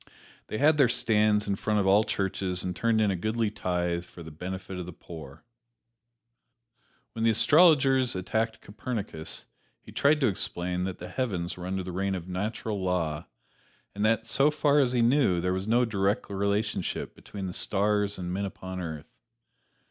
They 0.47 0.57
had 0.57 0.79
their 0.79 0.89
stands 0.89 1.47
in 1.47 1.57
front 1.57 1.79
of 1.79 1.85
all 1.85 2.03
churches 2.03 2.63
and 2.63 2.75
turned 2.75 2.99
in 2.99 3.11
a 3.11 3.15
goodly 3.15 3.51
tithe 3.51 4.03
"for 4.03 4.23
the 4.23 4.31
benefit 4.31 4.79
of 4.79 4.87
the 4.87 4.91
poor." 4.93 5.43
When 7.13 7.23
the 7.23 7.29
astrologers 7.29 8.15
attacked 8.15 8.61
Copernicus 8.61 9.45
he 9.79 9.91
tried 9.91 10.19
to 10.21 10.25
explain 10.27 10.85
that 10.85 10.97
the 10.97 11.07
heavens 11.09 11.55
were 11.55 11.67
under 11.67 11.83
the 11.83 11.91
reign 11.91 12.15
of 12.15 12.27
natural 12.27 12.81
law, 12.83 13.27
and 13.93 14.03
that 14.03 14.25
so 14.25 14.49
far 14.49 14.79
as 14.79 14.91
he 14.93 15.03
knew 15.03 15.39
there 15.39 15.53
was 15.53 15.67
no 15.67 15.85
direct 15.85 16.31
relationship 16.31 17.13
between 17.13 17.45
the 17.45 17.53
stars 17.53 18.17
and 18.17 18.29
the 18.29 18.33
men 18.33 18.45
upon 18.45 18.79
earth. 18.79 19.13